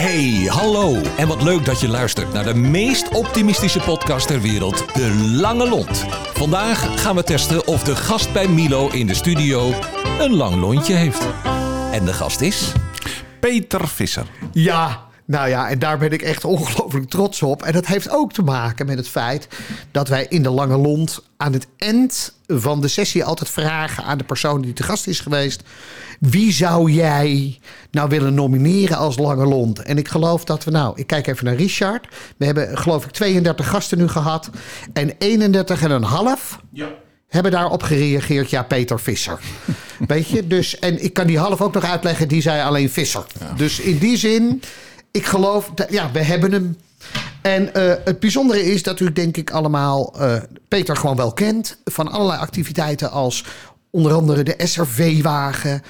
[0.00, 0.94] Hey, hallo.
[1.16, 5.68] En wat leuk dat je luistert naar de meest optimistische podcast ter wereld, De Lange
[5.68, 6.04] Lont.
[6.34, 9.72] Vandaag gaan we testen of de gast bij Milo in de studio
[10.18, 11.26] een lang lontje heeft.
[11.92, 12.72] En de gast is...
[13.40, 14.26] Peter Visser.
[14.52, 17.62] Ja, nou ja, en daar ben ik echt ongelooflijk trots op.
[17.62, 19.48] En dat heeft ook te maken met het feit
[19.90, 24.18] dat wij in de Lange Lont aan het eind van de sessie altijd vragen aan
[24.18, 25.62] de persoon die te gast is geweest:
[26.20, 27.58] wie zou jij
[27.90, 29.82] nou willen nomineren als Lange Lont?
[29.82, 32.08] En ik geloof dat we, nou, ik kijk even naar Richard.
[32.36, 34.50] We hebben, geloof ik, 32 gasten nu gehad
[34.92, 36.60] en 31 en een half.
[36.72, 36.88] Ja.
[37.28, 39.38] Hebben daarop gereageerd, ja, Peter Visser.
[40.06, 43.24] Weet je, dus, en ik kan die half ook nog uitleggen, die zei alleen Visser.
[43.56, 44.62] Dus in die zin,
[45.10, 46.76] ik geloof, dat, ja, we hebben hem.
[47.42, 50.36] En eh, het bijzondere is dat u, denk ik, allemaal eh,
[50.68, 51.80] Peter gewoon wel kent.
[51.84, 53.44] Van allerlei activiteiten als
[53.90, 55.82] onder andere de SRV-wagen.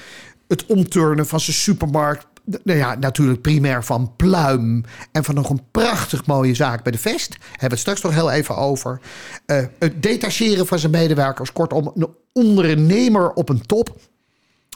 [0.47, 2.25] Het omturnen van zijn supermarkt.
[2.63, 4.83] Nou ja, natuurlijk primair van Pluim.
[5.11, 7.37] En van nog een prachtig mooie zaak bij de Vest.
[7.39, 9.01] Hebben we het straks nog heel even over.
[9.45, 11.51] Eh, het detacheren van zijn medewerkers.
[11.51, 13.95] Kortom, een ondernemer op een top.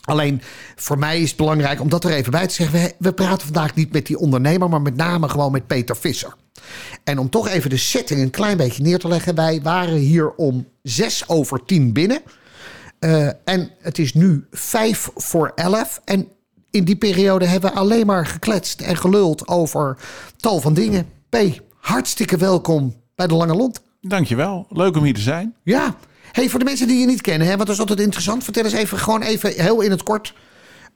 [0.06, 0.42] Alleen
[0.75, 2.80] voor mij is het belangrijk om dat er even bij te zeggen.
[2.80, 6.34] We, we praten vandaag niet met die ondernemer, maar met name gewoon met Peter Visser.
[7.03, 9.36] En om toch even de setting een klein beetje neer te leggen.
[9.36, 12.22] Wij waren hier om zes over tien binnen.
[13.00, 16.02] Uh, en het is nu vijf voor elf.
[16.06, 16.28] En
[16.70, 19.98] in die periode hebben we alleen maar gekletst en geluld over
[20.38, 21.09] tal van dingen.
[21.30, 21.38] P,
[21.80, 23.81] hartstikke welkom bij de Lange Lont.
[24.02, 24.66] Dankjewel.
[24.70, 25.56] Leuk om hier te zijn.
[25.64, 25.95] Ja.
[26.36, 28.44] Hey, voor de mensen die je niet kennen, hè, want dat is altijd interessant.
[28.44, 30.33] Vertel eens even, gewoon even heel in het kort.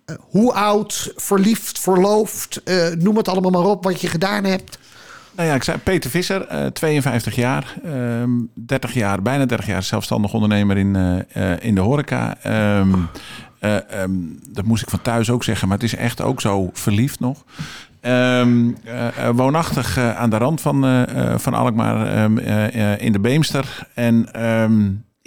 [0.05, 4.79] Uh, hoe oud, verliefd, verloofd, uh, noem het allemaal maar op, wat je gedaan hebt.
[5.35, 7.75] Nou ja, ik zei Peter Visser, uh, 52 jaar,
[8.53, 10.95] 30 jaar, bijna 30 jaar zelfstandig ondernemer in,
[11.59, 12.37] in de horeca.
[12.79, 13.09] Um,
[13.93, 17.19] um, dat moest ik van thuis ook zeggen, maar het is echt ook zo verliefd
[17.19, 17.43] nog.
[19.33, 21.05] Woonachtig aan de rand van,
[21.37, 22.31] van Alkmaar
[23.01, 23.87] in de Beemster.
[23.93, 24.29] En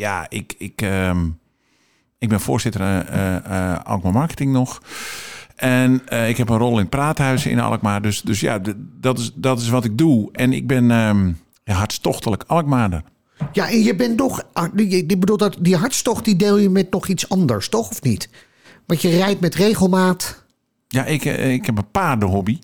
[0.02, 0.82] ja, ik, ik,
[2.18, 3.04] ik ben voorzitter
[3.84, 4.82] Alkmaar Marketing nog.
[5.56, 8.02] En ik heb een rol in praathuizen in Alkmaar.
[8.02, 8.60] Dus, dus ja,
[9.00, 10.28] dat is, dat is wat ik doe.
[10.32, 10.86] En ik ben
[11.64, 13.02] ja, hartstochtelijk Alkmaarder.
[13.52, 14.42] Ja, en je bent toch...
[14.74, 17.90] Ik bedoel, dat, die hartstocht die deel je met nog iets anders, toch?
[17.90, 18.28] Of niet?
[18.86, 20.41] Want je rijdt met regelmaat...
[20.92, 22.58] Ja, ik, ik heb een paardenhobby.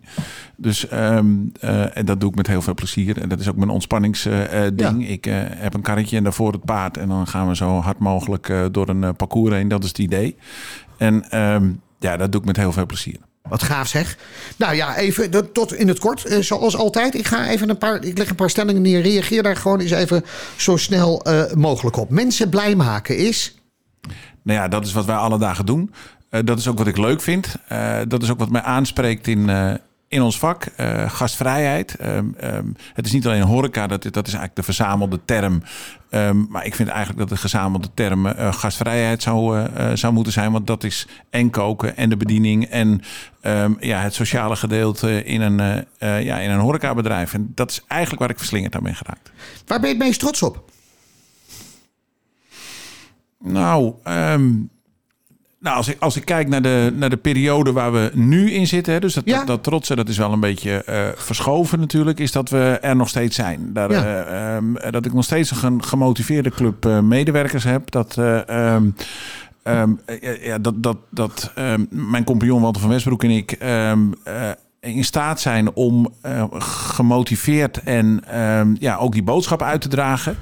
[0.56, 3.20] Dus um, uh, en dat doe ik met heel veel plezier.
[3.20, 4.52] En dat is ook mijn ontspanningsding.
[4.52, 4.94] Uh, ja.
[4.98, 6.96] Ik uh, heb een karretje en daarvoor het paard.
[6.96, 9.68] En dan gaan we zo hard mogelijk door een parcours heen.
[9.68, 10.36] Dat is het idee.
[10.98, 13.16] En um, ja, dat doe ik met heel veel plezier.
[13.42, 14.18] Wat gaaf zeg.
[14.56, 16.36] Nou ja, even tot in het kort.
[16.40, 17.14] Zoals altijd.
[17.14, 18.04] Ik ga even een paar.
[18.04, 19.00] Ik leg een paar stellingen neer.
[19.00, 20.24] Reageer daar gewoon eens even
[20.56, 22.10] zo snel mogelijk op.
[22.10, 23.58] Mensen blij maken is.
[24.42, 25.92] Nou ja, dat is wat wij alle dagen doen.
[26.30, 27.56] Uh, dat is ook wat ik leuk vind.
[27.72, 29.74] Uh, dat is ook wat mij aanspreekt in, uh,
[30.08, 30.66] in ons vak.
[31.06, 31.96] gastvrijheid.
[32.00, 35.62] Um, um, het is niet alleen horeca, dat, dat is eigenlijk de verzamelde term.
[36.10, 40.52] Um, maar ik vind eigenlijk dat de gezamelde term gastvrijheid zou, zou moeten zijn.
[40.52, 43.02] Want dat is en koken en de bediening en
[43.80, 47.34] ja, het sociale gedeelte in een, ja, in een horecabedrijf.
[47.34, 49.30] En dat is eigenlijk waar ik verslingerd aan ben geraakt.
[49.66, 50.70] Waar ben je het meest trots op?
[53.38, 54.70] Nou, um,
[55.60, 58.66] nou, als ik, als ik kijk naar de, naar de periode waar we nu in
[58.66, 59.38] zitten, hè, dus dat, ja.
[59.38, 62.96] dat, dat trotsen, dat is wel een beetje uh, verschoven natuurlijk, is dat we er
[62.96, 63.72] nog steeds zijn.
[63.72, 64.26] Daar, ja.
[64.28, 67.90] uh, um, dat ik nog steeds een gemotiveerde club uh, medewerkers heb.
[67.90, 68.94] Dat, um,
[69.64, 70.00] um,
[70.40, 71.52] ja, dat, dat, dat
[71.90, 73.58] mijn compagnon Walter van Westbroek en ik
[74.80, 76.14] in staat zijn om
[76.58, 78.22] gemotiveerd en
[78.78, 80.36] ja, ook die boodschap uit te dragen.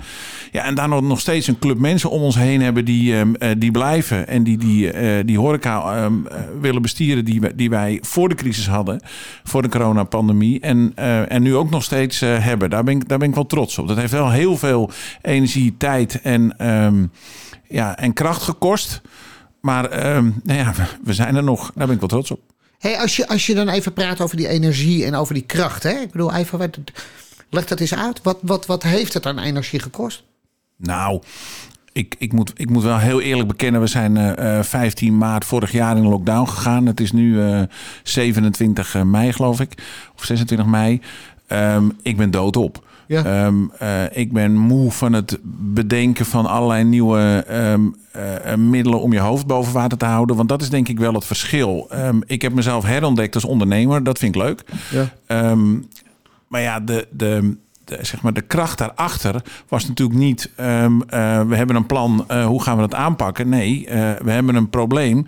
[0.56, 3.50] Ja, en daar nog steeds een club mensen om ons heen hebben die, um, uh,
[3.58, 4.28] die blijven.
[4.28, 8.34] En die die, uh, die horeca um, uh, willen bestieren die, die wij voor de
[8.34, 9.00] crisis hadden.
[9.44, 10.60] Voor de coronapandemie.
[10.60, 10.92] En,
[11.28, 12.70] en nu ook nog steeds hebben.
[12.70, 13.88] Daar ben, ik, daar ben ik wel trots op.
[13.88, 14.90] Dat heeft wel heel veel
[15.22, 17.10] energie, tijd en, um,
[17.68, 19.00] ja, en kracht gekost.
[19.60, 19.88] Maar
[20.42, 20.74] nou ja,
[21.04, 21.70] we zijn er nog.
[21.74, 22.40] Daar ben ik wel trots op.
[22.78, 25.82] Hey, als, je, als je dan even praat over die energie en over die kracht.
[25.82, 26.00] Hè?
[26.00, 26.72] Ik bedoel, even,
[27.50, 28.20] leg dat eens uit.
[28.22, 30.24] Wat, wat, wat heeft het aan energie gekost?
[30.76, 31.22] Nou,
[31.92, 35.72] ik, ik, moet, ik moet wel heel eerlijk bekennen, we zijn uh, 15 maart vorig
[35.72, 36.86] jaar in lockdown gegaan.
[36.86, 37.62] Het is nu uh,
[38.02, 39.72] 27 mei, geloof ik,
[40.16, 41.00] of 26 mei.
[41.48, 42.84] Um, ik ben doodop.
[43.06, 43.46] Ja.
[43.46, 45.38] Um, uh, ik ben moe van het
[45.72, 50.36] bedenken van allerlei nieuwe um, uh, middelen om je hoofd boven water te houden.
[50.36, 51.90] Want dat is denk ik wel het verschil.
[52.26, 54.04] ik heb mezelf herontdekt als ondernemer.
[54.04, 54.64] Dat vind ik leuk.
[54.90, 55.54] Ja.
[56.48, 57.56] maar ja, de, de,
[57.86, 60.50] de, zeg maar de kracht daarachter was natuurlijk niet...
[60.56, 63.48] ehm, eh, we hebben een plan, eh, hoe gaan we dat aanpakken?
[63.48, 65.26] Nee, eh, we hebben een probleem.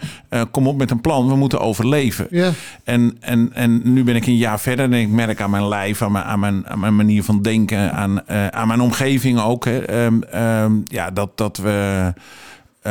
[0.50, 2.26] Kom op met een plan, we moeten overleven.
[2.30, 2.50] Ja.
[2.84, 6.02] En, en, en nu ben ik een jaar verder en ik merk aan mijn lijf,
[6.02, 9.64] aan mijn, aan mijn, aan mijn manier van denken, aan, aan mijn omgeving ook.
[9.64, 12.12] Hè, ehm, ehm, ja, dat, dat we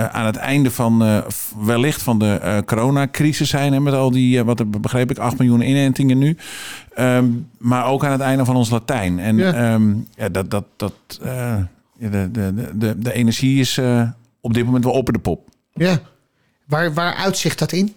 [0.05, 1.17] aan het einde van eh,
[1.59, 3.73] wellicht van de eh, coronacrisis zijn.
[3.73, 6.37] Hè, met al die, eh, wat begreep ik, 8 miljoen inentingen nu.
[6.95, 7.25] Ehm,
[7.57, 9.19] maar ook aan het einde van ons Latijn.
[9.19, 9.51] En Ja.
[9.51, 9.79] ja.
[10.15, 11.55] ja, dat, dat, dat, eh,
[11.97, 14.09] de, de, de, de, energie is eh,
[14.41, 15.49] op dit moment wel op de pop.
[15.73, 15.99] Ja.
[16.65, 17.93] Waar, waar uitzicht dat in?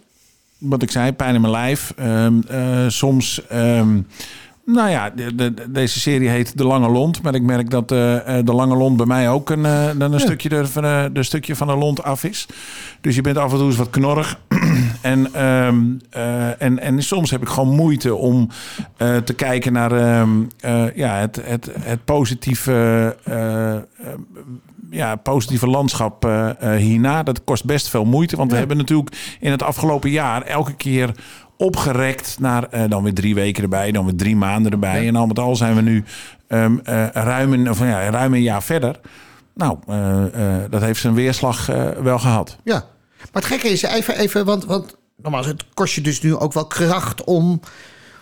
[0.60, 1.92] wat ik zei, pijn in mijn lijf.
[1.96, 4.00] Ehm, eh, soms, ehm,
[4.72, 7.22] nou ja, de, de- deze serie heet De Lange Lont.
[7.22, 10.12] Maar ik merk dat eh, eh, de Lange Lont bij mij ook een, eh, dan
[10.12, 10.82] een, stukje, er, van,
[11.12, 12.46] de stukje van de lont af is.
[13.00, 14.38] Dus je bent af en toe eens wat knorrig.
[15.00, 18.48] en, ehm, eh, en, en soms heb ik gewoon moeite om
[19.24, 20.30] te kijken naar ehm,
[20.60, 23.16] eh, ja, het, het, het positieve...
[24.90, 27.22] ja, positieve landschap eh, hierna.
[27.22, 28.36] Dat kost best veel moeite.
[28.36, 31.10] Want we hebben natuurlijk in het afgelopen jaar elke keer
[31.60, 35.06] opgerekt naar eh, dan weer drie weken erbij, dan weer drie maanden erbij.
[35.06, 36.04] En al met al zijn we nu
[36.46, 39.00] ehm, eh, ruim, een, of, ja, ruim een jaar verder.
[39.54, 41.66] Nou, eh, dat heeft zijn weerslag
[42.02, 42.56] wel gehad.
[42.64, 42.84] Ja.
[43.18, 46.52] Maar het gekke is even, even want, want nogmaals, het kost je dus nu ook
[46.52, 47.60] wel kracht om,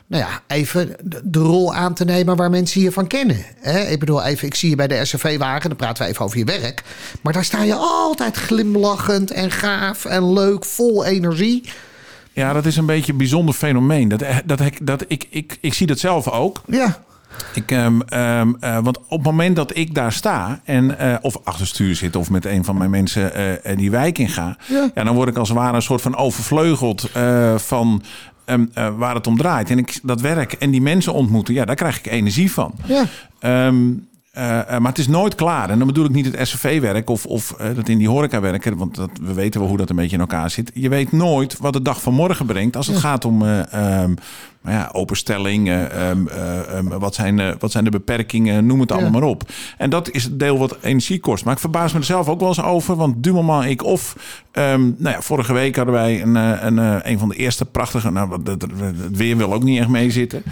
[0.07, 3.45] nou ja, even de, de rol aan te nemen waar mensen je van kennen.
[3.61, 3.81] Hè?
[3.81, 6.45] Ik bedoel, even, ik zie je bij de SRV-wagen, dan praten we even over je
[6.45, 6.83] werk.
[7.23, 11.63] Maar daar sta je altijd glimlachend en gaaf en leuk, vol energie.
[12.39, 14.09] Ja, dat is een beetje een bijzonder fenomeen.
[14.09, 16.63] Dat, dat, ik, dat, ik, ik, ik zie dat zelf ook.
[16.67, 16.99] Ja,
[17.55, 18.43] Ik, eh,
[18.83, 22.31] want op het moment dat ik daar sta en eh, of achter stuur zit of
[22.31, 24.91] met een van mijn mensen eh, eh, die wijk in ga, Ja.
[24.95, 25.05] ja.
[25.05, 28.03] dan word ik als het ware een soort van overvleugeld eh, van
[28.45, 29.71] ehm, eh, waar het om draait.
[29.71, 32.75] En ik dat werk en die mensen ontmoeten, ja, daar krijg ik energie van.
[32.87, 33.05] ja.
[34.39, 35.71] Eh, eh, maar het is nooit klaar.
[35.71, 38.77] En dan bedoel ik niet het SRV-werk of, of eh, dat in die horeca werken.
[38.77, 40.71] Want dat, we weten wel hoe dat een beetje in elkaar zit.
[40.75, 42.77] Je weet nooit wat de dag van morgen brengt.
[42.77, 43.45] Als het gaat om
[44.63, 45.69] nou ja, openstelling.
[45.69, 48.67] eh, ehm, eh, ehm, wat, zijn, eh, wat zijn de beperkingen?
[48.67, 49.43] Noem het allemaal maar op.
[49.77, 51.45] En dat is het deel wat energie kost.
[51.45, 52.97] Maar ik verbaas me er zelf ook wel eens over.
[52.97, 54.17] Want du moment ik of...
[54.53, 58.11] ehm, nou ja, vorige week hadden wij een, eh, een, een van de eerste prachtige...
[58.11, 58.67] Nou, het,
[59.13, 60.43] weer wil ook niet echt meezitten.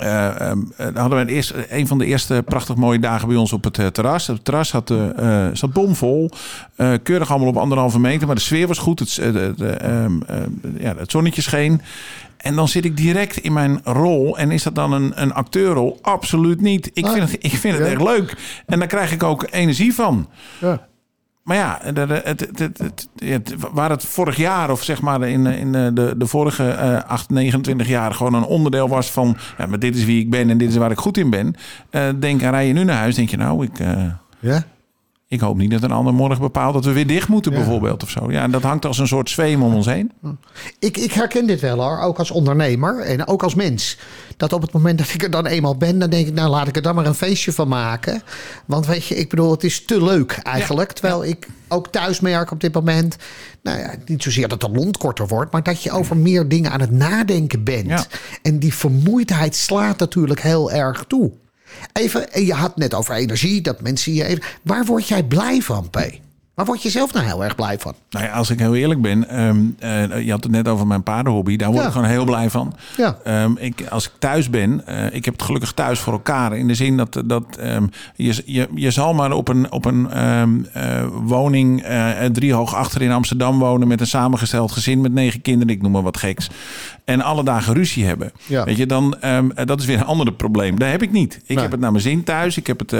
[0.00, 3.52] Eh, dan hadden we een, eerste, een van de eerste prachtig mooie dagen bij ons
[3.52, 4.26] op het terras.
[4.26, 6.30] Het terras had, eh, zat bomvol.
[7.02, 8.26] Keurig allemaal op anderhalve meter.
[8.26, 8.98] Maar de sfeer was goed.
[8.98, 9.76] Het, de, de,
[10.78, 11.80] ja, het zonnetje scheen.
[12.42, 14.38] En dan zit ik direct in mijn rol.
[14.38, 15.98] En is dat dan een, een acteurrol?
[16.02, 16.90] Absoluut niet.
[16.92, 18.36] Ik Ah, vind het, ik vind het echt leuk.
[18.66, 20.28] En daar krijg ik ook energie van.
[20.60, 20.88] ja.
[21.42, 26.14] Maar ja, het, het, het, waar het vorig jaar of zeg maar in, in de,
[26.16, 29.36] de vorige eh 8, 29 jaar gewoon een onderdeel was van...
[29.58, 31.54] Ja, maar dit is wie ik ben en dit is waar ik goed in ben.
[31.90, 34.02] Eh, denk aan rij je nu naar huis, denk je nou, ik, eh,
[34.38, 34.62] ja.
[35.30, 38.10] Ik hoop niet dat een ander morgen bepaalt dat we weer dicht moeten bijvoorbeeld of
[38.10, 38.30] zo.
[38.32, 40.12] Ja, en dat hangt als een soort zweem om ons heen.
[40.78, 43.98] Ik, ik herken dit wel hoor, ook als ondernemer en ook als mens.
[44.36, 46.68] Dat op het moment dat ik er dan eenmaal ben, dan denk ik, nou laat
[46.68, 48.22] ik er dan maar een feestje van maken.
[48.66, 50.92] Want weet je, ik bedoel, het is te leuk eigenlijk.
[50.92, 53.16] Terwijl ik ook thuis merk op dit moment,
[53.62, 56.70] nou ja, niet zozeer dat de mond korter wordt, maar dat je over meer dingen
[56.70, 57.88] aan het nadenken bent.
[57.88, 58.04] Ja.
[58.42, 61.32] En die vermoeidheid slaat natuurlijk heel erg toe.
[61.92, 64.42] Even, en je had net over energie, dat mensen je even.
[64.62, 65.98] Waar word jij blij van, P?
[66.60, 67.94] Waar word je zelf nou heel erg blij van?
[68.10, 71.02] Nou ja, als ik heel eerlijk ben, ehm, eh, je had het net over mijn
[71.02, 71.56] paardenhobby.
[71.56, 71.86] Daar word Ja.
[71.86, 72.74] ik gewoon heel blij van.
[72.96, 73.16] Ja.
[73.24, 76.56] Ehm, ik, als ik thuis ben, eh, ik heb het gelukkig thuis voor elkaar.
[76.56, 77.86] In de zin dat, dat ehm,
[78.16, 83.10] je, je, je zal maar op een, op een eh, woning eh, driehoog achter in
[83.12, 86.50] Amsterdam wonen met een samengesteld gezin met negen kinderen, ik noem maar wat geks.
[87.04, 88.32] En alle dagen ruzie hebben.
[88.46, 88.64] Ja.
[88.64, 89.16] Weet je, dan,
[89.64, 90.78] dat is weer een ander probleem.
[90.78, 91.34] Dat heb ik niet.
[91.34, 91.58] Ik Nee.
[91.58, 92.56] heb het naar mijn zin thuis.
[92.56, 92.94] Ik heb het,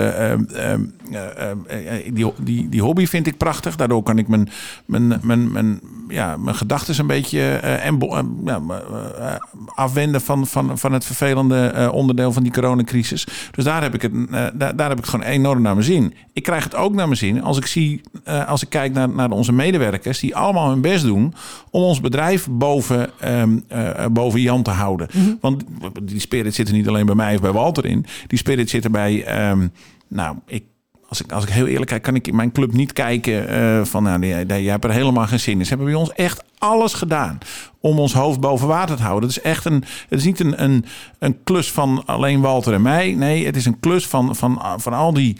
[2.12, 3.48] die, die, die hobby vind ik prachtig.
[3.76, 4.48] Daardoor kan ik mijn,
[4.84, 9.34] mijn, mijn, mijn, ja, mijn gedachten een beetje eh, en, eh, eh,
[9.74, 13.26] afwenden van, van, van het vervelende onderdeel van die coronacrisis.
[13.50, 16.14] Dus daar heb ik het, daar, daar heb ik het gewoon enorm naar mijn zin.
[16.32, 18.00] Ik krijg het ook naar mijn zin als ik zie,
[18.46, 21.34] als ik kijk naar, naar onze medewerkers die allemaal hun best doen
[21.70, 25.08] om ons bedrijf boven, ehm, eh, boven Jan te houden.
[25.40, 25.64] Want
[26.02, 28.06] die spirit zit er niet alleen bij mij of bij Walter in.
[28.26, 29.68] Die spirit zit er bij, ehm,
[30.08, 30.64] nou, ik
[31.10, 33.84] als ik, als ik heel eerlijk kijk, kan ik in mijn club niet kijken eh,
[33.84, 35.62] van, nou, jij hebt er helemaal geen zin in.
[35.62, 37.38] Ze hebben bij ons echt alles gedaan
[37.80, 39.28] om ons hoofd boven water te houden.
[39.28, 40.84] Het is echt een, het is niet een, een,
[41.18, 43.14] een klus van alleen Walter en mij.
[43.14, 45.36] Nee, het is een klus van, van, van al die,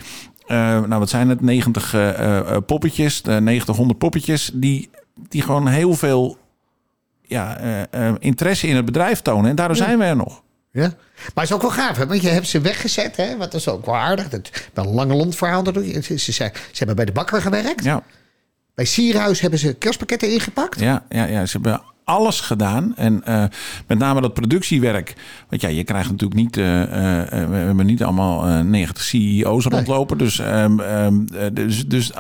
[0.47, 4.91] eh, nou wat zijn het, 90 eh, eh, poppetjes, de 90, 100 poppetjes, die,
[5.29, 6.39] die gewoon heel veel
[7.23, 7.59] ja,
[8.19, 9.51] interesse in het bedrijf tonen.
[9.51, 10.43] En daardoor zijn we er nog.
[10.73, 10.87] Ja.
[11.17, 12.07] Maar het is ook wel gaaf, hè?
[12.07, 13.17] want je hebt ze weggezet.
[13.17, 13.37] Hè?
[13.37, 14.29] Wat is ook wel aardig.
[14.29, 15.63] Dat, wel een lange lont verhaal.
[15.63, 16.03] dat doe je.
[16.03, 17.85] Ze, ze, ze hebben bij de bakker gewerkt.
[17.85, 18.03] Ja,
[18.75, 20.81] Bij Sierhuis hebben ze kerstpakketten ingepakt.
[20.81, 21.47] ja, ja, ja.
[21.47, 22.93] Ze hebben alles gedaan.
[22.97, 23.45] En eh,
[23.87, 25.15] met name dat productiewerk.
[25.49, 26.57] Want ja, je krijgt natuurlijk niet...
[26.57, 26.83] eh,
[27.23, 30.19] eh, we hebben niet allemaal eh, 90 CEO's rondlopen.
[30.19, 32.11] Dus, ehm, ehm, eh, dus, dus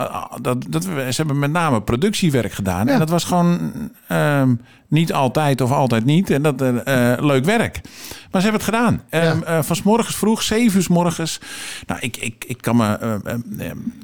[0.42, 2.86] dat, dat, ze hebben met name productiewerk gedaan.
[2.86, 2.92] Ja.
[2.92, 3.72] En dat was gewoon
[4.08, 4.54] ehm,
[4.90, 6.30] niet altijd of altijd niet.
[6.30, 7.80] En dat eh, leuk werk.
[8.30, 9.02] Maar ze hebben het gedaan.
[9.10, 11.40] Ehm eh, van 's morgens vroeg, 7 uur 's morgens.
[11.86, 12.98] Nou, ik, ik, ik kan me...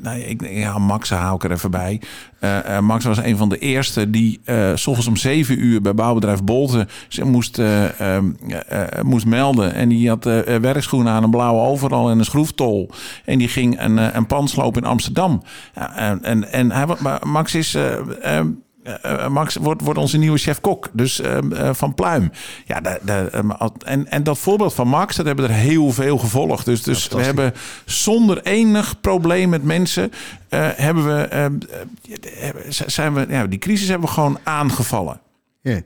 [0.02, 2.00] nou, ik, ja, Max haal ik er even bij.
[2.80, 4.40] Max was een van de eerste die
[4.74, 9.26] s ochtends om 7 uur bij bouwbedrijf Bolte ze moest, eh, ehm, eh, eh, moest
[9.26, 9.74] melden.
[9.74, 10.24] En die had
[10.60, 12.90] werkschoenen aan, een blauwe overal en een schroeftol.
[13.24, 15.42] En die ging een, een pand slopen in Amsterdam.
[15.74, 16.86] Ja, en, en, en hij,
[17.22, 17.76] Max is...
[18.86, 22.30] eh, eh, Max wordt, wordt onze nieuwe chef-kok, dus ehm, eh, van Pluim.
[22.66, 23.50] Ja, ehm,
[23.84, 26.64] en, en dat voorbeeld van Max, dat hebben er heel veel gevolgd.
[26.64, 30.12] Dus, dus we hebben zonder enig probleem met mensen,
[30.48, 31.54] hebben we, ehm,
[32.40, 32.48] eh,
[32.86, 35.20] zijn we, ja, die crisis hebben we gewoon aangevallen.
[35.60, 35.80] Ja.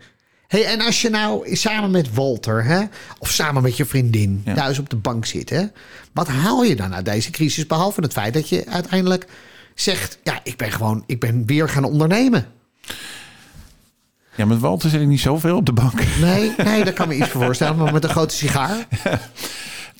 [0.47, 2.81] Hey, en als je nou samen met Walter, hè,
[3.19, 4.55] of samen met je vriendin, Ja.
[4.55, 5.65] thuis op de bank zit, hè,
[6.13, 7.67] wat haal je dan uit deze crisis?
[7.67, 9.27] Behalve het feit dat je uiteindelijk
[9.75, 12.47] zegt: Ja, ik ben gewoon, ik ben weer gaan ondernemen.
[14.35, 16.03] Ja, met Walter zit ik niet zoveel op de bank.
[16.21, 18.87] Nee, nee, daar kan me iets voor voorstellen, maar met een grote sigaar.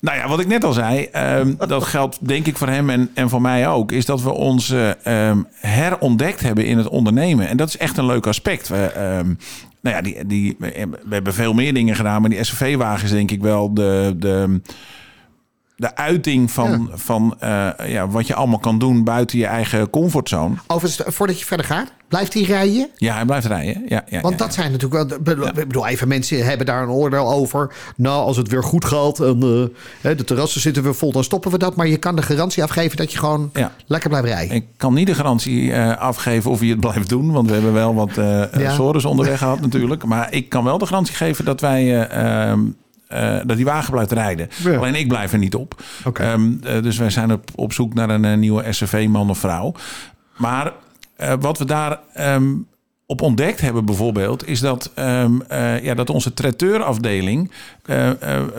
[0.01, 3.09] Nou ja, wat ik net al zei, ehm, dat geldt denk ik voor hem en,
[3.13, 7.47] en voor mij ook, is dat we ons eh, ehm, herontdekt hebben in het ondernemen.
[7.47, 8.67] En dat is echt een leuk aspect.
[8.67, 9.33] We, ehm,
[9.81, 13.31] nou ja, die, die, we hebben veel meer dingen gedaan, maar die SUV-wagen is denk
[13.31, 14.61] ik wel de, de,
[15.81, 20.55] de uiting van, van eh, ja, wat je allemaal kan doen buiten je eigen comfortzone.
[20.67, 22.89] Overigens, voordat je verder gaat, blijft hij rijden?
[22.95, 23.83] Ja, hij blijft rijden.
[23.87, 25.19] Ja, ja, Want ja, dat zijn natuurlijk wel.
[25.19, 27.73] bedoel- Ik bedoel, even mensen hebben daar een oordeel over.
[27.95, 29.69] Nou, als het weer goed gaat en
[30.01, 31.75] eh, de terrassen zitten weer vol, dan stoppen we dat.
[31.75, 33.51] Maar je kan de garantie afgeven dat je gewoon
[33.85, 34.55] lekker blijft rijden.
[34.55, 37.31] Ik kan niet de garantie eh, afgeven of hij het blijft doen.
[37.31, 38.11] Want we hebben wel wat
[38.73, 40.05] sores onderweg gehad natuurlijk.
[40.05, 42.07] Maar ik kan wel de garantie geven dat wij...
[43.11, 44.49] eh, dat die wagen blijft rijden.
[44.63, 44.77] Ja.
[44.77, 45.83] Alleen ik blijf er niet op.
[46.13, 49.73] Ehm, eh, dus wij zijn op, op zoek naar een eh, nieuwe SUV-man of vrouw.
[50.37, 50.73] Maar
[51.39, 52.51] wat we daar ehm,
[53.05, 54.47] op ontdekt hebben bijvoorbeeld...
[54.47, 57.51] is dat, ehm, eh, ja, dat onze traiteurafdeling...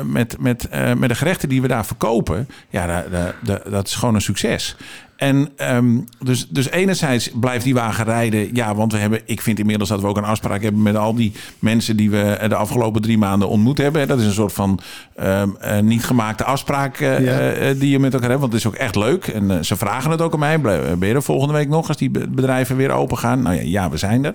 [0.04, 0.68] met, met,
[0.98, 2.48] met de gerechten die we daar verkopen...
[2.70, 4.76] ja, da- da- da- dat is gewoon een succes.
[5.22, 8.54] En ehm, dus, dus enerzijds blijft die wagen rijden.
[8.54, 11.14] Ja, want we hebben, ik vind inmiddels dat we ook een afspraak hebben met al
[11.14, 14.08] die mensen die we de afgelopen drie maanden ontmoet hebben.
[14.08, 14.80] Dat is een soort van
[15.16, 17.50] ehm, eh, niet gemaakte afspraak eh, Ja.
[17.52, 18.40] eh, die je met elkaar hebt.
[18.40, 19.26] Want het is ook echt leuk.
[19.26, 20.60] En ze vragen het ook aan mij.
[20.60, 23.42] Ben je er volgende week nog als die be- bedrijven weer open gaan?
[23.42, 24.34] Nou ja, ja we zijn er.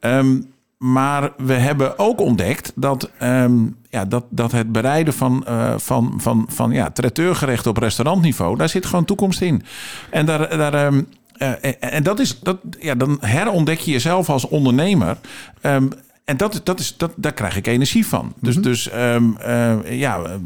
[0.00, 0.36] Ehm,
[0.82, 6.14] maar we hebben ook ontdekt dat, ehm, ja, dat, dat het bereiden van, eh, van,
[6.16, 9.62] van, van ja, traiteurgerechten op restaurantniveau, daar zit gewoon toekomst in.
[10.10, 11.02] En, daar, daar, ehm,
[11.36, 15.16] eh, en, en dat is, dat, ja, dan herontdek je jezelf als ondernemer.
[15.60, 15.88] Ehm,
[16.24, 18.34] en dat, dat is, dat, daar krijg ik energie van.
[18.40, 20.38] Dus, dus ehm, eh, ja,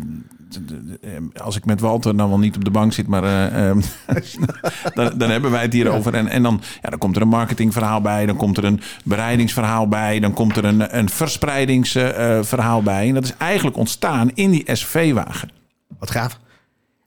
[1.43, 3.81] als ik met Walter dan wel niet op de bank zit, maar eh, ehm,
[4.95, 6.15] dan, dan hebben wij het hierover.
[6.15, 9.89] En, en dan, ja, dan komt er een marketingverhaal bij, dan komt er een bereidingsverhaal
[9.89, 13.09] bij, dan komt er een, een verspreidingsverhaal bij.
[13.09, 15.51] En dat is eigenlijk ontstaan in die SV-wagen.
[15.99, 16.39] Wat gaaf.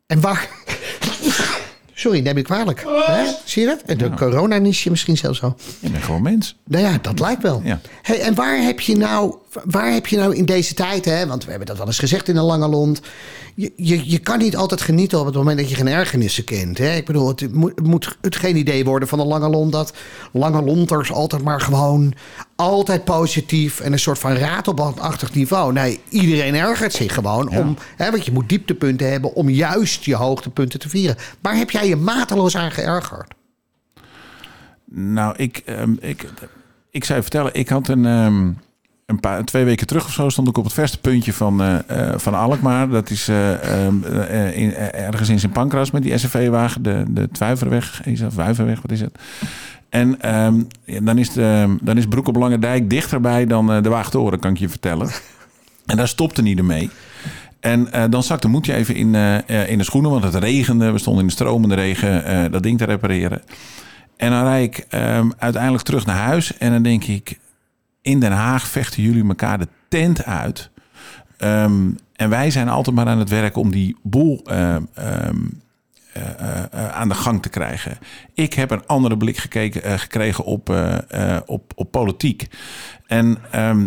[0.08, 0.50] En waar.
[1.94, 2.84] Sorry, neem ik kwalijk.
[2.88, 3.26] Hè?
[3.44, 3.82] Zie je dat?
[3.86, 5.56] En de corona-niche misschien zelfs al.
[5.80, 6.56] Je bent gewoon mens.
[6.66, 7.62] Nou ja, dat lijkt wel.
[7.64, 7.80] Ja.
[8.02, 11.44] Hey, en waar heb je nou, waar heb je nou in deze tijd, hè, want
[11.44, 13.02] we hebben dat wel eens gezegd in de Lange Lond.
[13.56, 16.78] Je, je, je kan niet altijd genieten op het moment dat je geen ergernissen kent.
[16.78, 16.96] Hè?
[16.96, 19.94] Ik bedoel, het moet, het moet het geen idee worden van de Lange Lont dat
[20.32, 22.14] Lange Lonters altijd maar gewoon
[22.56, 25.74] altijd positief en een soort van ratelbandachtig niveau.
[25.74, 30.16] Nee, iedereen ergert zich gewoon om, hè, want je moet dieptepunten hebben om juist je
[30.16, 31.16] hoogtepunten te vieren.
[31.42, 33.34] Waar heb jij je mateloos aan geërgerd?
[34.92, 36.26] Nou, ik, ehm, ik,
[36.92, 38.52] ik zou je vertellen, ik had een, ehm,
[39.08, 42.10] een paar, twee weken terug of zo stond ik op het verste puntje van, eh,
[42.10, 42.90] eh, van Alkmaar.
[42.90, 47.30] Dat is eh, ehm, eh, eh, ergens in Sint Pancras met die SFV-wagen, de, de
[47.32, 49.18] Twijverweg, is dat wat is het?
[49.90, 50.62] En ehm,
[51.04, 54.58] dan, is de, dan is Broek op Lange Dijk dichterbij dan de Waagtoren, kan ik
[54.58, 55.10] je vertellen.
[55.86, 56.90] En daar stopte niet mee.
[57.60, 59.16] En eh, dan zakte Moetje even in,
[59.68, 60.92] in de schoenen, want het regende.
[60.92, 63.42] We stonden in de stromende regen dat ding te repareren.
[64.18, 66.58] En dan rijd ik ehm, uiteindelijk terug naar huis.
[66.58, 67.38] En dan denk ik,
[68.08, 70.70] in Den Haag vechten jullie elkaar de tent uit.
[71.38, 75.36] Ehm, en wij zijn altijd maar aan het werk om die boel ehm, ehm,
[76.14, 77.98] eh, eh, eh, aan de gang te krijgen.
[78.34, 80.76] Ik heb een andere blik gekregen op,
[81.46, 82.48] op, op politiek.
[83.06, 83.38] En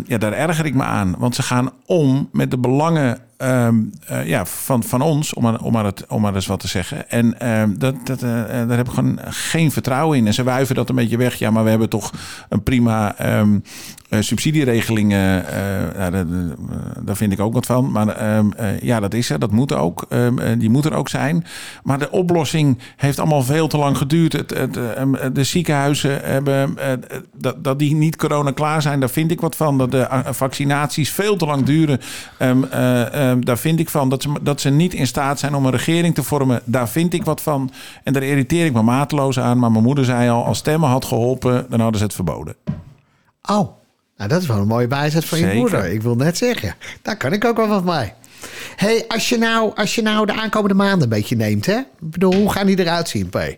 [0.05, 1.15] ja, daar erger ik me aan.
[1.17, 5.61] Want ze gaan om met de belangen ehm, eh, ja, van, van ons, om maar,
[5.61, 7.09] om, maar het, om maar eens wat te zeggen.
[7.09, 10.27] En ehm, dat, dat, uh, daar heb ik gewoon geen vertrouwen in.
[10.27, 11.35] En ze wuiven dat een beetje weg.
[11.35, 12.11] Ja, maar we hebben toch
[12.49, 15.45] een prima uh, subsidieregelingen,
[15.93, 16.25] daar,
[17.03, 17.91] daar, vind ik ook wat van.
[17.91, 18.15] Maar
[18.85, 19.39] ja, dat is er.
[19.39, 20.07] Dat moet ook.
[20.57, 21.45] Die moet er ook zijn.
[21.83, 24.33] Maar de oplossing heeft allemaal veel te lang geduurd.
[24.33, 24.73] Het, het,
[25.35, 26.77] de ziekenhuizen hebben
[27.37, 28.99] dat, dat die niet corona klaar zijn.
[28.99, 29.77] Daar vind ik wat van.
[29.77, 31.99] Dat de vaccinaties veel te lang duren.
[32.39, 32.67] Um,
[33.39, 34.09] daar vind ik van.
[34.09, 36.61] Dat ze, dat ze niet in staat zijn om een regering te vormen.
[36.65, 37.71] Daar vind ik wat van.
[38.03, 39.59] En daar irriteer ik me mateloos aan.
[39.59, 42.55] Maar mijn moeder zei al: als stemmen had geholpen, dan hadden ze het verboden.
[43.41, 43.79] Oh.
[44.17, 45.85] Nou, dat is wel een mooie bijzet van je moeder.
[45.85, 48.13] Ik wil net zeggen, daar kan ik ook wel wat mee.
[48.75, 51.77] hey, als, je nou, als je nou de aankomende maanden een beetje neemt, hè?
[51.77, 53.35] Ik bedoel, hoe gaan die eruit zien, P?
[53.35, 53.57] Ik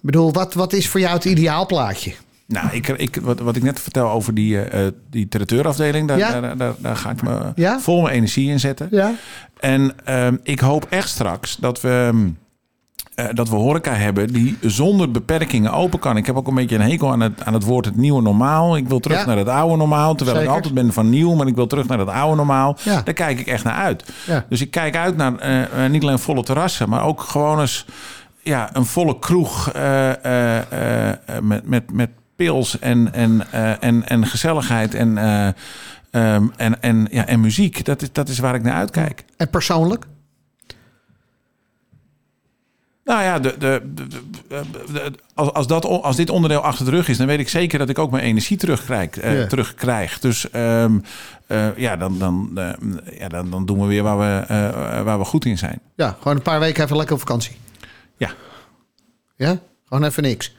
[0.00, 2.14] bedoel, wat, wat is voor jou het ideaalplaatje?
[2.46, 6.40] Nou, ik, ik, wat, wat ik net vertel over die, uh, die daar, ja?
[6.40, 7.80] daar, daar, daar, ga ik me ja?
[7.80, 8.88] vol mijn energie in zetten.
[8.90, 9.12] Ja?
[9.60, 12.08] En uh, ik hoop echt straks dat we...
[12.12, 12.38] Um,
[13.16, 16.16] uh, dat we horeca hebben die zonder beperkingen open kan.
[16.16, 18.76] Ik heb ook een beetje een hekel aan het, aan het woord het nieuwe normaal.
[18.76, 19.26] Ik wil terug ja.
[19.26, 20.14] naar het oude normaal.
[20.14, 20.52] Terwijl Zeker.
[20.52, 22.76] ik altijd ben van nieuw, maar ik wil terug naar het oude normaal.
[22.82, 23.02] Ja.
[23.02, 24.12] Daar kijk ik echt naar uit.
[24.26, 24.44] Ja.
[24.48, 25.32] Dus ik kijk uit naar
[25.78, 27.86] uh, niet alleen volle terrassen, maar ook gewoon eens
[28.42, 30.12] ja, een volle kroeg uh,
[31.40, 35.16] met, met, met pils en, en, en, en gezelligheid en,
[36.10, 37.84] um, en, en, ja, en muziek.
[37.84, 39.24] Dat is, dat is waar ik naar uitkijk.
[39.36, 40.06] En persoonlijk?
[43.04, 47.16] Nou ja, de, de, de, als, als, dat, als dit onderdeel achter de rug is,
[47.16, 49.24] dan weet ik zeker dat ik ook mijn energie terugkrijg.
[49.24, 50.18] Uh, terugkrijg.
[50.18, 51.02] Dus um,
[51.48, 52.72] uh, ja, dan, dan, uh,
[53.18, 55.80] ja dan, dan doen we weer waar we, waar we goed in zijn.
[55.96, 57.56] Ja, gewoon een paar weken even lekker op vakantie.
[58.16, 58.30] Ja.
[59.36, 59.58] Ja?
[59.88, 60.54] Gewoon even niks.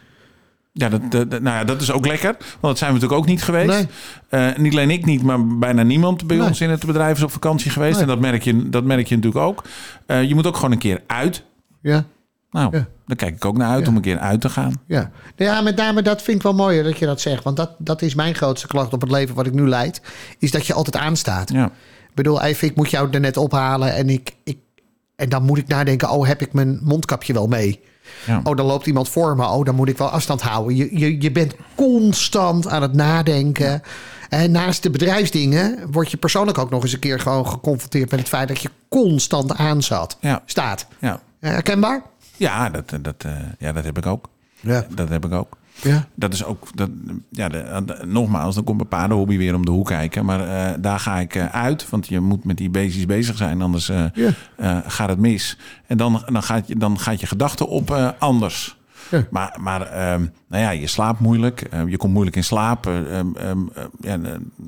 [0.80, 2.36] Ja, dat, dat, nou ja, dat is ook lekker.
[2.40, 3.88] Want dat zijn we natuurlijk ook niet geweest.
[4.30, 4.54] Nee.
[4.58, 6.48] niet alleen ik niet, maar bijna niemand bij nee.
[6.48, 7.94] ons in het bedrijf is op vakantie geweest.
[7.94, 8.02] Nee.
[8.02, 9.64] En dat merk, je, dat merk je natuurlijk ook.
[10.08, 11.44] je moet ook gewoon een keer uit.
[11.82, 12.06] Ja.
[12.52, 12.88] Nou, ja.
[13.06, 13.90] daar kijk ik ook naar uit ja.
[13.90, 14.74] om een keer uit te gaan.
[14.88, 17.44] Ja, ja met name dat vind ik wel mooier dat je dat zegt.
[17.44, 20.02] Want dat, dat is mijn grootste klacht op het leven wat ik nu leid.
[20.40, 21.52] Is dat je altijd aanstaat.
[21.52, 21.66] Ja.
[22.10, 23.94] Ik bedoel, even, ik moet jou er net ophalen.
[23.94, 24.58] En, ik, ik,
[25.16, 27.80] en dan moet ik nadenken, oh, heb ik mijn mondkapje wel mee?
[28.26, 28.42] Ja.
[28.44, 29.46] Oh, dan loopt iemand voor me.
[29.46, 30.76] Oh, dan moet ik wel afstand houden.
[30.76, 33.72] Je, je, je bent constant aan het nadenken.
[33.72, 33.82] Ja.
[34.30, 38.20] En naast de bedrijfsdingen word je persoonlijk ook nog eens een keer gewoon geconfronteerd met
[38.20, 40.18] het feit dat je constant aanzat.
[40.20, 40.42] Ja.
[40.46, 40.88] Staat.
[41.00, 41.22] Ja.
[41.40, 42.02] Herkenbaar?
[42.38, 44.30] Ja, dat, dat, uh, ja, dat heb ik ook.
[44.60, 44.86] Ja.
[44.96, 45.58] Dat heb ik ook.
[45.82, 46.08] Ja.
[46.16, 46.90] Dat is ook, dat,
[47.30, 50.26] ja, de, de, nogmaals, dan komt mijn hobby weer om de hoek kijken.
[50.26, 53.62] Maar uh, daar ga ik uh, uit, want je moet met die beestjes bezig zijn,
[53.62, 54.84] anders ja.
[54.88, 55.58] gaat het mis.
[55.88, 58.78] En dan, dan, gaat, je, dan gaat je gedachten op anders.
[59.12, 59.28] Ja.
[59.30, 61.68] Maar, maar um, nou ja, je slaapt moeilijk.
[61.74, 62.88] Uh, je komt moeilijk in slaap.
[62.88, 63.18] Uh,
[63.50, 64.20] um, ja,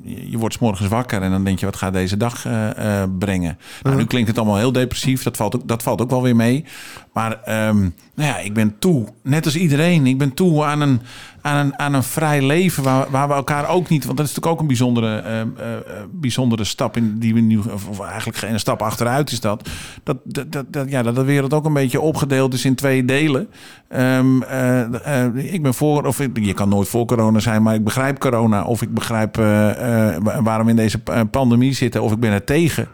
[0.04, 3.58] je wordt s morgens wakker en dan denk je, wat gaat deze dag uh, brengen?
[3.82, 5.22] Nou, nu klinkt het allemaal heel depressief.
[5.22, 6.64] Dat valt ook, dat valt ook wel weer mee.
[7.12, 11.00] Maar nou ja, ik ben toe, net als iedereen, ik ben toe aan een,
[11.40, 14.04] aan een, aan een vrij leven waar, waar we elkaar ook niet...
[14.04, 15.74] Want dat is natuurlijk ook een bijzondere, uh, uh,
[16.10, 17.58] bijzondere stap in die we nu...
[17.88, 19.68] Of eigenlijk geen stap achteruit is dat.
[20.02, 23.48] Dat, dat, dat, ja, dat de wereld ook een beetje opgedeeld is in twee delen.
[23.88, 26.04] Um, uh, ik ben voor...
[26.04, 28.64] Of je kan nooit voor corona zijn, maar ik begrijp corona.
[28.64, 29.36] Of ik begrijp
[30.42, 30.98] waarom we in deze
[31.30, 32.02] pandemie zitten.
[32.02, 32.88] Of ik ben er tegen.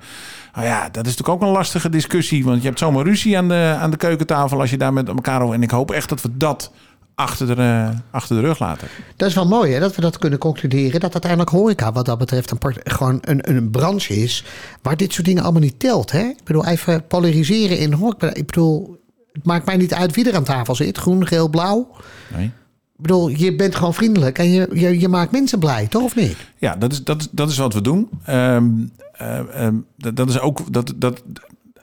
[0.56, 2.44] Nou ja, dat is natuurlijk ook een lastige discussie.
[2.44, 5.42] Want je hebt zomaar ruzie aan de, aan de keukentafel als je daar met elkaar
[5.42, 5.54] over...
[5.54, 6.72] En ik hoop echt dat we dat
[7.14, 8.88] achter de, achter de rug laten.
[9.16, 11.00] Dat is wel mooi hè, dat we dat kunnen concluderen.
[11.00, 14.44] Dat uiteindelijk horeca wat dat betreft een part, gewoon een, een branche is...
[14.82, 16.10] waar dit soort dingen allemaal niet telt.
[16.10, 16.22] Hè?
[16.22, 18.34] Ik bedoel, even polariseren in horeca.
[18.34, 19.00] Ik bedoel,
[19.32, 20.98] het maakt mij niet uit wie er aan tafel zit.
[20.98, 21.90] Groen, geel, blauw.
[22.36, 22.52] Nee.
[22.96, 26.16] Ik bedoel, je bent gewoon vriendelijk en je, je, je maakt mensen blij, toch of
[26.16, 26.36] niet?
[26.58, 28.08] Ja, dat is, dat, dat is wat we doen.
[28.30, 31.22] Um, uh, um, dat, dat, is ook, dat, dat,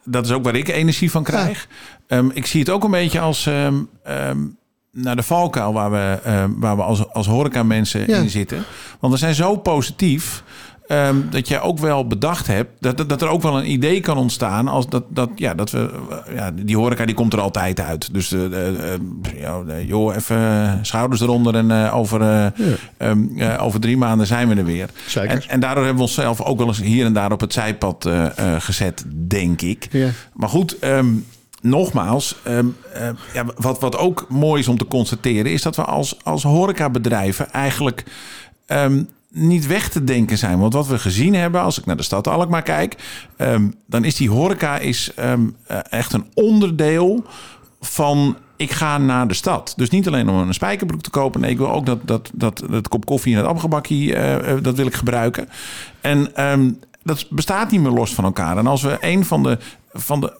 [0.04, 1.67] dat is ook waar ik energie van krijg.
[2.08, 2.17] Ja.
[2.17, 3.49] Um, ik zie het ook een beetje als
[4.93, 8.17] naar de valkuil waar we, uh, waar we als, als horeca mensen ja.
[8.17, 8.63] in zitten.
[8.99, 10.43] Want we zijn zo positief.
[10.94, 14.02] Um, dat je ook wel bedacht hebt dat, dat, dat, er ook wel een idee
[14.02, 15.90] kan ontstaan als dat, dat, ja, dat we,
[16.36, 18.14] ja, die horeca die komt er altijd uit.
[18.14, 18.70] Dus uh, uh,
[19.36, 22.52] ja, joh, even schouders eronder en over, ja.
[22.98, 24.90] um, over drie maanden zijn we er weer.
[25.16, 28.10] En, en, daardoor hebben we onszelf ook wel eens hier en daar op het zijpad
[28.58, 29.88] gezet, denk ik.
[29.92, 30.10] Ja.
[30.34, 31.26] Maar goed, um,
[31.64, 35.84] nogmaals, um, uh, ja, wat, wat ook mooi is om te constateren, is dat we
[35.84, 38.04] als, als horecabedrijven eigenlijk
[38.68, 40.60] um, niet weg te denken zijn.
[40.60, 42.96] Want wat we gezien hebben, als ik naar de stad Alkmaar kijk,
[43.38, 45.34] um, dan is die horeca is, uh,
[45.89, 47.26] echt een onderdeel
[47.82, 49.74] van ik ga naar de stad.
[49.76, 51.41] Dus niet alleen om een spijkerbroek te kopen.
[51.41, 54.76] Nee, ik wil ook dat, dat, dat, dat kop koffie en het appelgebakje, uh, dat
[54.76, 55.50] wil ik gebruiken.
[56.02, 58.58] En um, dat bestaat niet meer los van elkaar.
[58.58, 59.58] En als we een van de
[59.94, 60.34] van de,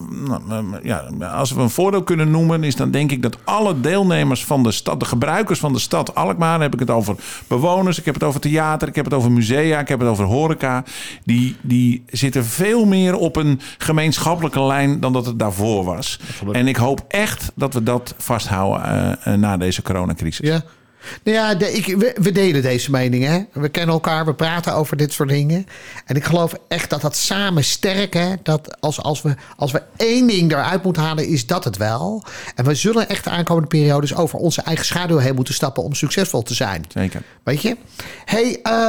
[0.48, 1.00] nou, ja,
[1.34, 4.72] als we een voordeel kunnen noemen, is dan denk ik dat alle deelnemers van de
[4.72, 7.16] stad, de gebruikers van de stad Alkmaar, heb ik het over
[7.48, 10.26] bewoners, ik heb het over theater, ik heb het over musea, ik heb het over
[10.26, 10.84] horeca,
[11.24, 16.20] die, die zitten veel meer op een gemeenschappelijke lijn dan dat het daarvoor was.
[16.52, 20.48] En ik hoop echt dat we dat vasthouden uh, na deze coronacrisis.
[20.48, 20.64] Ja.
[21.24, 21.86] Nou ja, de, ik,
[22.16, 23.24] we, delen deze mening.
[23.24, 23.44] Hè?
[23.52, 25.66] We kennen elkaar, we praten over dit soort dingen.
[26.06, 29.82] En ik geloof echt dat dat samen sterk, hè, dat als, als, we, als we
[29.98, 32.24] één ding eruit moeten halen, is dat het wel.
[32.56, 35.94] En we zullen echt de aankomende periodes over onze eigen schaduw heen moeten stappen om
[35.94, 36.86] succesvol te zijn.
[36.88, 37.22] Zeker.
[37.44, 37.78] Weet je?
[38.26, 38.88] hey, uh,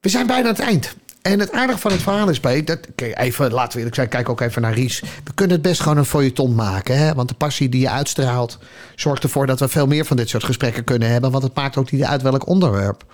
[0.00, 0.94] we zijn bijna aan het eind.
[1.26, 4.28] En het aardige van het verhaal is, bij dat, even, laten we eerlijk zijn, kijk
[4.28, 5.00] ook even naar Ries.
[5.00, 6.98] We kunnen het best gewoon een feuilleton maken.
[6.98, 7.14] Hè?
[7.14, 8.58] Want de passie die je uitstraalt,
[8.94, 11.30] zorgt ervoor dat we veel meer van dit soort gesprekken kunnen hebben.
[11.30, 13.04] Want het maakt ook niet uit welk onderwerp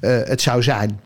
[0.00, 1.00] uh, het zou zijn.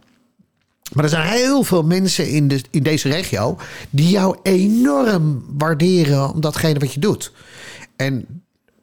[0.92, 3.58] Maar er zijn heel veel mensen in, de, in deze regio
[3.90, 7.32] die jou enorm waarderen om datgene wat je doet.
[7.96, 8.26] En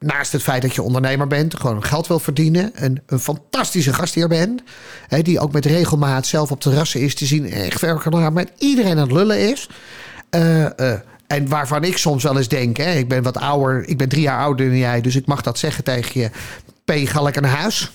[0.04, 4.28] naast het feit dat je ondernemer bent, gewoon geld wil verdienen, een, een fantastische gastheer
[4.28, 4.64] bent,
[5.08, 8.92] hè, die ook met regelmaat zelf op terrassen is te zien, echt werken met iedereen
[8.92, 9.70] aan het lullen is.
[10.36, 10.94] Uh, uh,
[11.28, 14.22] en waarvan ik soms wel eens denk, hè, ik ben wat ouder, ik ben drie
[14.22, 16.30] jaar ouder dan jij, dus ik mag dat zeggen tegen je.
[16.86, 17.92] P, ga naar huis.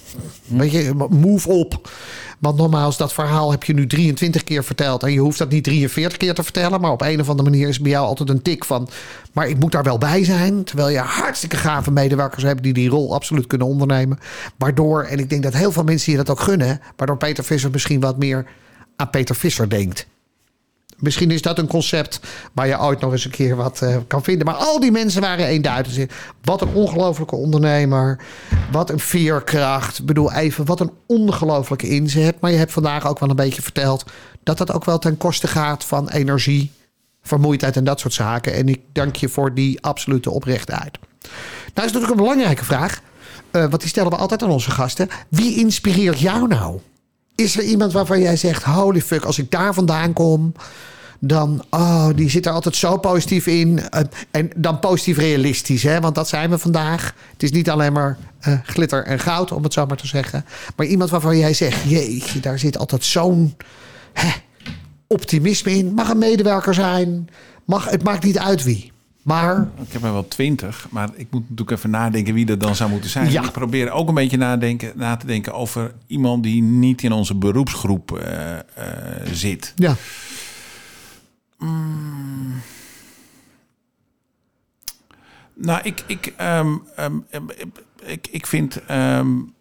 [0.46, 1.90] Weet je, move op.
[2.38, 5.02] Want nogmaals, dat verhaal heb je nu 23 keer verteld.
[5.02, 6.80] En je hoeft dat niet 43 keer te vertellen.
[6.80, 8.88] Maar op een of andere manier is bij jou altijd een tik van.
[9.32, 10.64] Maar ik moet daar wel bij zijn.
[10.64, 14.18] Terwijl je hartstikke gave medewerkers hebt die die rol absoluut kunnen ondernemen.
[14.56, 16.80] Waardoor, en ik denk dat heel veel mensen je dat ook gunnen.
[16.96, 18.46] Waardoor Peter Visser misschien wat meer
[18.96, 20.06] aan Peter Visser denkt.
[20.98, 22.20] Misschien is dat een concept
[22.52, 24.46] waar je ooit nog eens een keer wat uh, kan vinden.
[24.46, 26.06] Maar al die mensen waren eenduidig.
[26.42, 28.20] Wat een ongelofelijke ondernemer.
[28.72, 29.98] Wat een veerkracht.
[29.98, 32.40] Ik bedoel, even wat een ongelofelijke inzet.
[32.40, 34.04] Maar je hebt vandaag ook wel een beetje verteld
[34.42, 36.70] dat dat ook wel ten koste gaat van energie,
[37.22, 38.54] vermoeidheid en dat soort zaken.
[38.54, 40.98] En ik dank je voor die absolute oprechtheid.
[41.74, 43.00] Nou is natuurlijk een belangrijke vraag.
[43.52, 45.08] Uh, want die stellen we altijd aan onze gasten.
[45.28, 46.80] Wie inspireert jou nou?
[47.40, 50.52] Is er iemand waarvan jij zegt: holy fuck, als ik daar vandaan kom,
[51.18, 53.80] dan, oh, die zit er altijd zo positief in.
[53.90, 56.00] Eh, en dan positief realistisch, hè?
[56.00, 57.14] want dat zijn we vandaag.
[57.32, 60.44] Het is niet alleen maar uh, glitter en goud, om het zo maar te zeggen.
[60.76, 63.56] Maar iemand waarvan jij zegt: jeetje, daar zit altijd zo'n
[65.06, 65.94] optimisme in.
[65.94, 67.28] Mag een medewerker zijn,
[67.64, 68.92] mag, het maakt niet uit wie.
[69.28, 69.68] Maar...
[69.80, 72.90] Ik heb er wel twintig, maar ik moet natuurlijk even nadenken wie dat dan zou
[72.90, 73.30] moeten zijn.
[73.30, 73.42] Ja.
[73.42, 77.34] Ik probeer ook een beetje nadenken, na te denken over iemand die niet in onze
[77.34, 78.58] beroepsgroep uh, uh,
[79.32, 79.72] zit.
[79.76, 79.94] Ja.
[81.58, 82.60] Mm.
[85.54, 87.24] Nou, ik, ik, um, um,
[88.04, 89.54] ik, ik vind um,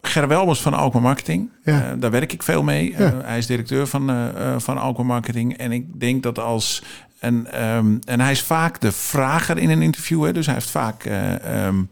[0.00, 1.50] Ger Welmers van Alkmaar Marketing.
[1.64, 1.92] Ja.
[1.92, 2.90] Uh, daar werk ik veel mee.
[2.98, 3.20] Ja.
[3.24, 5.56] hij is directeur van, uh, van Alkmaar Marketing.
[5.56, 6.82] En ik denk dat als
[7.20, 10.24] en, um, en hij is vaak de vrager in een interview.
[10.24, 10.32] Hè?
[10.32, 11.90] Dus hij heeft vaak uh, um,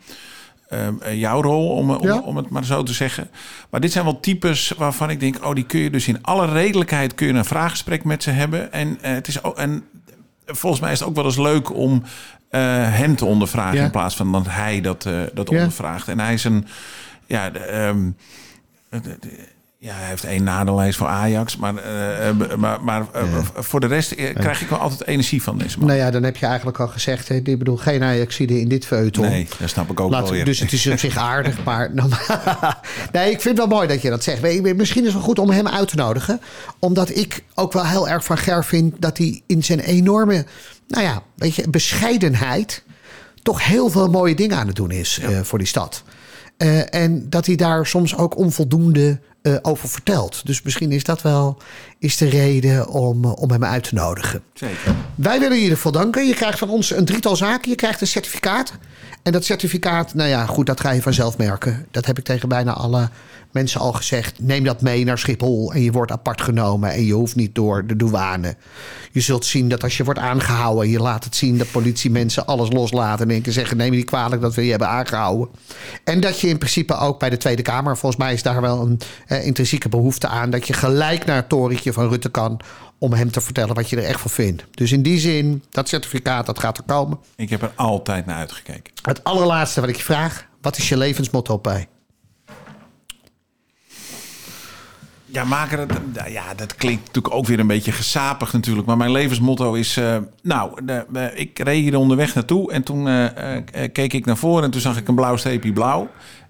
[0.73, 2.19] um, jouw rol, om, om, ja.
[2.19, 3.31] om, het maar zo te zeggen.
[3.71, 5.45] Maar dit zijn wel types waarvan ik denk...
[5.45, 7.15] oh, die kun je dus in alle redelijkheid...
[7.15, 8.73] kun je een vraaggesprek met ze hebben.
[8.73, 9.85] En, uh, het is ook, en
[10.47, 12.03] volgens mij is het ook wel eens leuk om
[12.51, 13.79] hem te ondervragen...
[13.79, 13.85] Ja.
[13.85, 15.03] in plaats van dat hij dat,
[15.35, 15.57] dat ja.
[15.57, 16.09] ondervraagt.
[16.09, 16.67] En hij is een...
[17.27, 17.95] Ja, de,
[19.81, 21.57] ja, hij heeft één nadeel, voor Ajax.
[21.57, 23.63] Maar, uh, maar, maar uh, ja.
[23.63, 25.87] voor de rest krijg ik wel altijd energie van deze man.
[25.87, 27.29] Nou ja, dan heb je eigenlijk al gezegd...
[27.29, 29.25] Hè, ik bedoel, geen Ajaxide in dit feuilleton.
[29.29, 30.45] Nee, dat snap ik ook Laat, wel.
[30.45, 31.95] Dus het is op zich aardig, maar...
[31.95, 32.11] Nou,
[33.13, 34.43] nee, ik vind het wel mooi dat je dat zegt.
[34.77, 36.41] Misschien is het wel goed om hem uit te nodigen.
[36.79, 38.95] Omdat ik ook wel heel erg van Ger vind...
[38.99, 40.47] dat hij in zijn enorme,
[40.89, 42.83] nou ja, weet je, bescheidenheid...
[43.43, 45.31] toch heel veel mooie dingen aan het doen is ja.
[45.31, 46.03] uh, voor die stad.
[46.91, 50.47] En dat hij daar soms ook onvoldoende uh, over vertelt.
[50.47, 51.57] Dus misschien is dat wel
[51.99, 54.43] is de reden om, uh, om hem uit te nodigen.
[54.53, 54.95] Zeker.
[55.15, 56.27] Wij willen je ervoor danken.
[56.27, 57.71] Je krijgt van ons een drietal zaken.
[57.71, 58.73] Je krijgt een certificaat.
[59.23, 61.87] En dat certificaat, nou ja, goed, dat ga je vanzelf merken.
[61.91, 63.09] Dat heb ik tegen bijna alle
[63.53, 64.41] mensen al gezegd.
[64.41, 67.87] Neem dat mee naar Schiphol en je wordt apart genomen en je hoeft niet door
[67.87, 68.57] de douane.
[69.13, 72.47] Je zult zien dat als je wordt aangehouden en je laat het zien dat politiemensen
[72.47, 75.49] alles loslaten en zeggen: neem je niet kwalijk dat we je hebben aangehouden.
[76.05, 78.81] En dat je in principe ook bij de Tweede Kamer, volgens mij is daar wel
[78.81, 82.61] een eh, intrinsieke behoefte aan, dat je gelijk naar het torentje van Rutte kan
[82.99, 84.65] om hem te vertellen wat je er echt van vindt.
[84.71, 87.19] Dus in die zin, dat certificaat, dat gaat er komen.
[87.37, 88.93] Ik heb er altijd naar uitgekeken.
[89.03, 91.89] Het allerlaatste wat ik je vraag, wat is je levensmotto bij?
[95.31, 98.87] Ja, maken, dat, ja, dat klinkt natuurlijk ook weer een beetje gesapig natuurlijk.
[98.87, 99.97] Maar mijn levensmotto is...
[99.97, 103.27] Uh, nou, de, ik reed hier onderweg naartoe en toen uh,
[103.93, 104.65] keek ik naar voren...
[104.65, 106.09] en toen zag ik een blauw streepje blauw.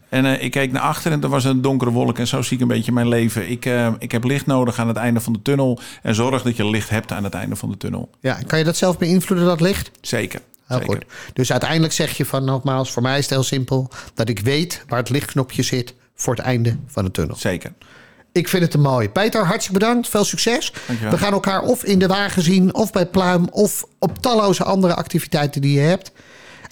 [0.09, 2.19] En ik keek naar achter en er was een donkere wolk.
[2.19, 3.51] En zo zie ik een beetje mijn leven.
[3.51, 5.81] Ik, ik heb licht nodig aan het einde van de tunnel.
[6.03, 8.11] En zorg dat je licht hebt aan het einde van de tunnel.
[8.21, 9.91] Ja, kan je dat zelf beïnvloeden, dat licht?
[10.01, 10.41] Zeker.
[10.67, 10.95] Heel zeker.
[10.95, 11.05] goed.
[11.33, 13.91] Dus uiteindelijk zeg je van nogmaals, voor mij is het heel simpel...
[14.14, 17.37] dat ik weet waar het lichtknopje zit voor het einde van de tunnel.
[17.37, 17.73] Zeker.
[18.33, 19.09] Ik vind het een mooie.
[19.09, 20.09] Peter, hartstikke bedankt.
[20.09, 20.73] Veel succes.
[20.87, 21.12] Dankjewel.
[21.12, 23.49] We gaan elkaar of in de wagen zien, of bij Pluim...
[23.51, 26.12] of op talloze andere activiteiten die je hebt.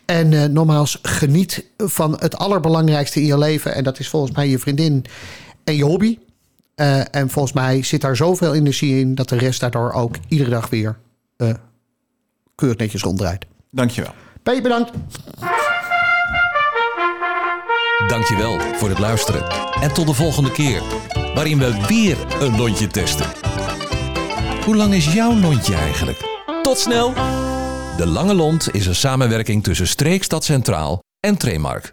[0.05, 3.75] En uh, nogmaals, geniet van het allerbelangrijkste in je leven.
[3.75, 5.05] En dat is volgens mij je vriendin
[5.65, 6.19] en je hobby.
[6.77, 9.15] Uh, en volgens mij zit daar zoveel energie in...
[9.15, 10.97] dat de rest daardoor ook iedere dag weer
[11.37, 11.51] uh,
[12.55, 13.47] keurig netjes ronddraait.
[13.71, 14.13] Dankjewel.
[14.43, 14.91] Peter, bedankt.
[18.09, 19.45] Dankjewel voor het luisteren.
[19.81, 20.83] En tot de volgende keer,
[21.37, 23.27] waarin we weer een lontje testen.
[24.65, 26.19] Hoe lang is jouw lontje eigenlijk?
[26.63, 27.13] Tot snel!
[27.97, 31.85] De Lange Lont is een samenwerking tussen Streekstad Centraal en Tremark.